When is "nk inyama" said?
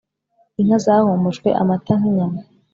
1.99-2.39